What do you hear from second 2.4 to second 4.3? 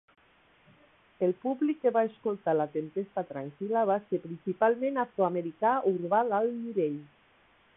la tempesta tranquil·la va ser